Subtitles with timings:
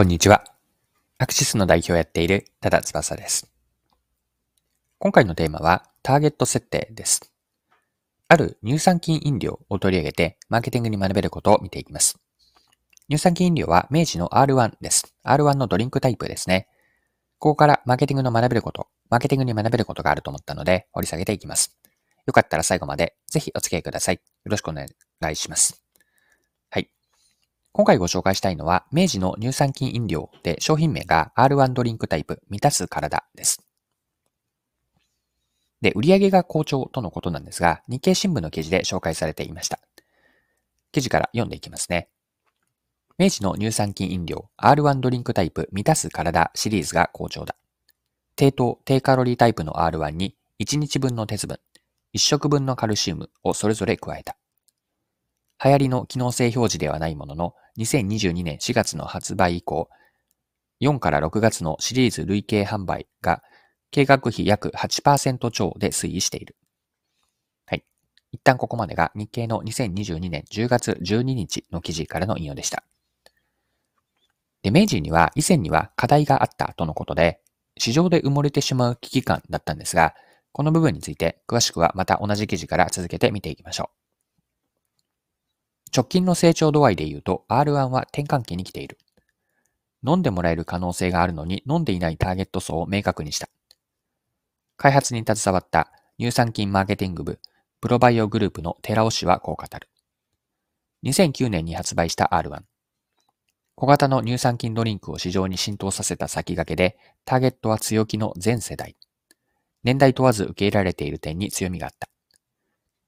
[0.00, 0.44] こんにちは。
[1.18, 3.52] アクシスの代表をやっている多田翼です。
[4.98, 7.30] 今回のテーマはターゲット設定です。
[8.26, 12.18] ある乳酸菌飲料を取り上げてマーケティングに学べることを見ていきます。
[13.10, 15.14] 乳酸菌飲料は明治の R1 です。
[15.26, 16.66] R1 のドリンクタイプですね。
[17.38, 21.78] ここからマーケティングの学べること、マーケティングに学べることがあると思ったので掘り下げていきます。
[22.24, 24.14] よかったら最後までぜひお付き合いください。
[24.14, 24.86] よろしくお願
[25.30, 25.79] いします。
[27.72, 33.64] 今回ご紹介したいのは、明治の乳酸菌飲料で商品名が R1 ドリンクタイプ満たす体です。
[35.80, 39.78] で、売上が好調とのことなんですが、日経新聞の記事で紹介されていました。
[40.92, 42.08] 記事から読んでいきますね。
[43.18, 47.54] 明治の乳酸菌飲料 R1 ドリンクタイプ満たす体シリーズが好調だ。
[48.34, 51.60] 低糖、低カロリータイプの R1 に1日分の鉄分、
[52.14, 54.36] 1食分のカルシウムをそれぞれ加えた。
[55.62, 59.88] 流行りの機能性表示ではないものの、2022年4月の発売以降、
[60.80, 63.42] 4から6月のシリーズ累計販売が
[63.90, 66.56] 計画比約8%超で推移している。
[67.66, 67.84] はい。
[68.32, 72.84] 一旦ここまでが日経の2022年10月12日の記事からの引用でした。
[74.62, 77.40] で、明治には以前には課題があったとのことで、
[77.76, 80.14] 市場で埋もれてしまう危機感だったんですが、
[80.52, 84.09] この部分について詳しくはまた同じ記事から続けて見ていきましょう。
[85.94, 88.98] 直近の成長度合いで言うと R1 は転換期に来ている。
[90.06, 93.48] 飲んでもらえる可能性があるのに飲んでいないターゲット層を明確にした。
[94.76, 97.38] 開発に携わった乳酸菌マーケティング部
[97.80, 99.88] プロバイオグループの寺尾氏はこう語る。
[101.04, 102.60] 2009年に発売した R1。
[103.74, 108.96] 小型の乳酸菌ドリンクを市場に浸透させた先駆けで、ターゲットは強気の全世代。
[109.82, 112.10] 年代問わず受け入れられている点に強みがあった。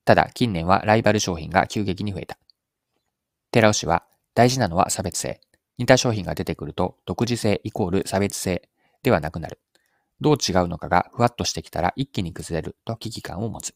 [0.06, 2.38] ただ、近年はライバル商品が急激に増えた。
[3.52, 5.38] 寺尾氏は、大事なのは差別性。
[5.76, 8.68] 似た商品が出てくると、独自性イコール差別性
[9.02, 9.60] ではなくなる。
[10.22, 13.74] どう違うのかがふわっとしてきたら一気に崩れると危機感を持つ。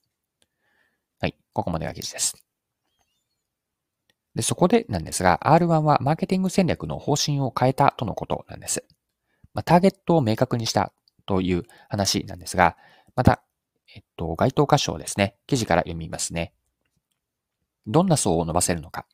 [1.21, 2.43] はい、ここまでが記事です。
[4.35, 8.83] で、そこでなんですが、R1 はマーケティング戦略の方針を変えたとのことなんです。
[9.53, 10.95] まあ、ターゲットを明確にした
[11.27, 12.79] という話なんですが、
[13.15, 13.43] また、
[13.95, 16.55] えっと、該当箇所をですね、記事から読みますね。
[17.87, 19.07] どんな層を伸ばせるのか。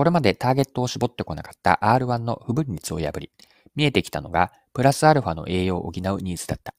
[0.00, 3.30] これまでターゲットを絞ってこなかった R1 の不分率を破り、
[3.74, 6.74] 見えてきたのがプラスアルファの栄養を補うニーズだった。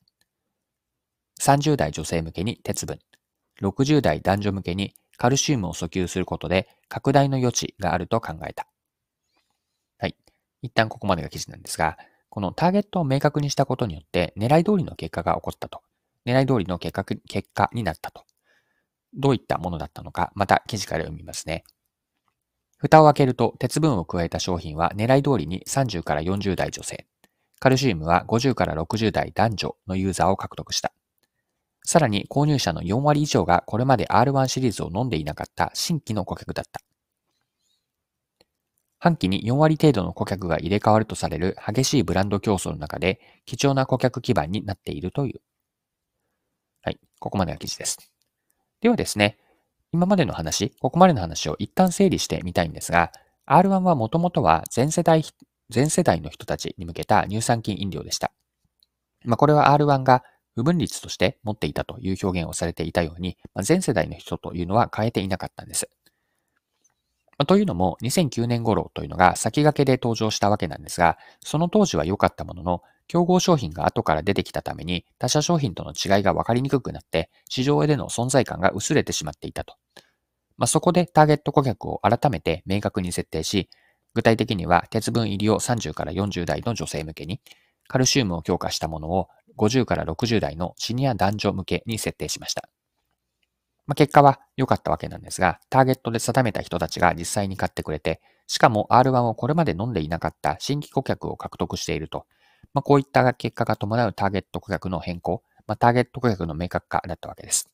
[1.40, 2.98] 30代女性向けに鉄分、
[3.62, 8.66] 60代男女向けにカルシウムを訴求することで拡大の余地があると考えた。
[10.00, 10.16] はい。
[10.64, 12.00] 一旦ここまでが記事なんですが、
[12.30, 15.84] このターゲットを明確にしたことによって狙い通りの結果が起こったと。
[16.26, 18.24] 狙い通りの結果結果になったと。
[19.14, 21.64] どういったものだったのか、また記事から読みますね。
[22.82, 27.06] 蓋を開けると鉄分を加えた商品は狙い通りに30から40代女性、
[27.60, 30.92] カルシウムは50から60代男女のユーザーを獲得した。
[31.84, 36.82] さらに購入者の4割以上がこれまで R1 シリーズを飲んでいなかった新規の顧客だった。
[38.98, 45.42] 半期に4割程度の顧客が入れ替わるとされる激しいブランド競争の中で貴重な顧客基盤になっているという。
[46.82, 47.00] はい。
[47.20, 48.12] ここまでが記事です。
[48.82, 49.38] ではですね、
[49.94, 53.12] 今までの話、ここまでの話を一旦整理してみたいんですが、
[53.46, 55.24] R1 はもともとは全世代、
[55.70, 58.32] 全世代の人たちに向けた乳酸菌飲料でした。
[59.26, 60.24] まあ、これは R1 が
[60.56, 65.90] 不分率として持っていたという表現をされていたように、まあ、全世代の人というのは変えていなかったんです。
[67.38, 72.82] まあ、というのも、2009年頃というのが先駆けで登場したわけなんですが、その当時は良かったものの、
[73.12, 79.76] 競合商品が後から出てきたために他社商品との違いが分かりにくくなって市場での存在感が薄れてしまっていたと。
[80.58, 83.70] まあ、そこでターゲット顧客を改めて明確に設定し、
[84.14, 87.42] 具体的には鉄分入りを30から40代の女性向けに、
[87.90, 92.70] カルシウムを強化したものを50から60代のシニア男女向けに設定しました。
[93.88, 102.26] まあ、結果は良かったわけなんですが、ターゲットで定めた人たちが実際に買ってくれて、しかも R1 をこれまで飲んでいなかった新規顧客を獲得していると
[102.74, 107.70] まあ、こういった結果が伴うターゲット顧客の変更、まあ、ターゲット顧客の明確化だったわけです。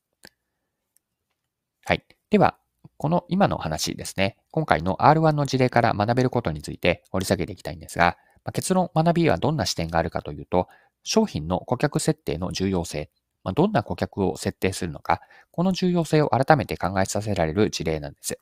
[1.85, 2.03] はい。
[2.29, 2.57] では、
[2.97, 10.67] この今の話ですね、今回の R1 の事例から学べることについて掘り下げていきたいんですが、まあ、結論、学びはどんな視点があるかというと、
[11.03, 13.09] 商品の顧客設定の重要性、
[13.43, 15.21] まあ、どんな顧客を設定するのか、
[15.51, 18.39] この重要性を改めて考えさせられる事例なんです。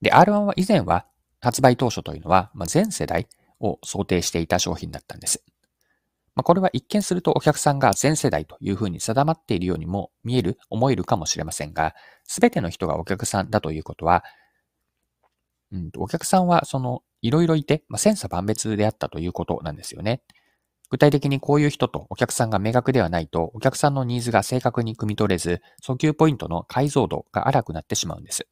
[0.00, 1.06] で、R1 は以前は
[1.40, 3.28] 発売当初というのは、まあ、全世代、
[3.60, 5.44] を想定していた商品だったんです。
[6.34, 14.24] まあ、これは一見するとお客さんが全世代というふうに定まっているようにも見える、思えるかもしれませんが、すべての人がお客さんだということは、
[15.72, 20.22] うん、お客さんはそのいろいろいて、まあ、千差万別であったということなんですよね。
[20.90, 28.48] 具体的にこういう人とお客さんが明確ではないと、お客さんのニーズが正確に汲み取れず、訴求ポイントの解像度が荒くなってしまうんです。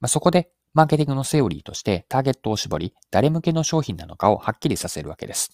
[0.00, 5.52] まあ、そこで、マーケティングのセオリーとしてターゲットを絞り、誰向けの商品なのかをはっきりさせるわけです。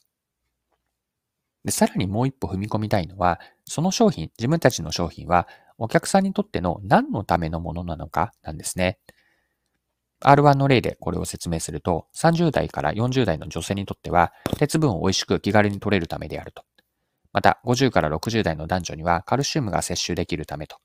[1.62, 5.46] で、さらにもう一歩踏み込みたいのは、その商品、自分たちの商品は、
[5.76, 8.98] お客さんにとっての何のためのものなのかなんですね。
[10.22, 16.64] R1 の例でこれを説明すると、30代から40代の女性にとっては、鉄分を美味しく気軽に取れるためであると。
[17.34, 20.78] また、50から60代の男女にはカルシウムが摂取できるためと。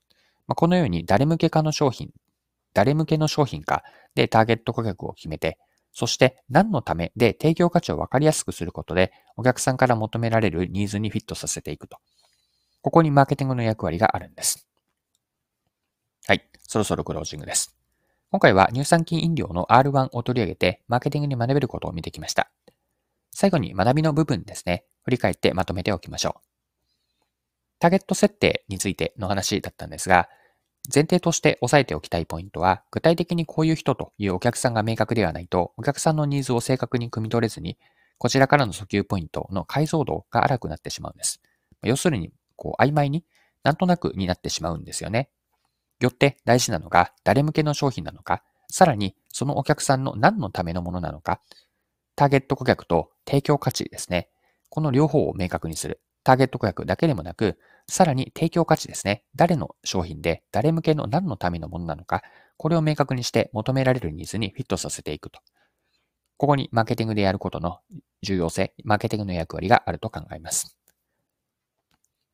[0.46, 2.10] まあ、このように誰向けかの商品、
[2.76, 3.84] 誰向けの商品か
[4.14, 5.56] でターゲット顧客を決めて、
[5.92, 11.96] そして何のためで提供価値を分かりやすくすることで、お客さんから求められるニーズにフィットさせていくと。
[12.82, 14.68] ここにマーケティングの役割があるんです。
[16.26, 16.46] はい。
[16.68, 17.74] そろそろクロージングです。
[18.30, 22.50] 今回は乳酸菌飲料の R1 を取り上げて、マーケティングに学べることを見てきました。
[23.30, 26.46] 最後に学びの部分ですね、振り返ってまとめておきましょう。
[27.78, 30.28] ターゲット設定についての話だったんですが、
[30.92, 37.78] 前提として押さえておきたいポイントは、具体的にこういう人というお客さんが明確ではないと、お客さんのニーズを正確に汲み取れずに、
[38.18, 41.40] こちらからの訴求ポイントの解像度が荒くなってしまうんです。
[41.82, 43.24] 要するに、こう曖昧に
[43.62, 45.28] なんとなくになってしまうんですよね。
[46.00, 51.40] よって大事なのが誰向けの商品なのか、さらにそのお客さんの何のためのものなのか、
[52.14, 54.28] ターゲット顧客と提供価値ですね。
[54.70, 56.00] この両方を明確にする。
[56.26, 57.56] ターゲット顧客だけでもなく、
[57.86, 59.22] さらに提供価値ですね。
[59.36, 62.24] 誰の商品で誰向けの何のためのものなのか、
[62.56, 65.38] これを明確にして求められるニーズにフィットさせていくと。
[66.36, 67.78] ここにマーケティングでやることの
[68.22, 70.76] 重要性、マーケティングの役割があると考えます。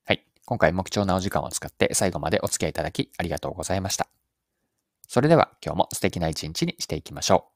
[0.07, 4.09] はい今回も貴重なお時間を使って最後までお付き合いいただきありがとうございました。
[5.07, 7.52] それでは今日も素敵な一日にしていきましょう。